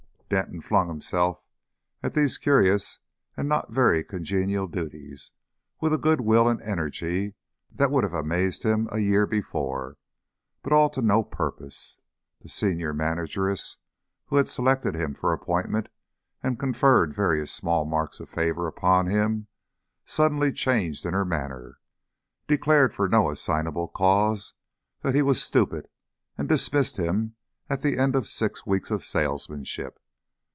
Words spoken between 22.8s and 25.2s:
for no assignable cause that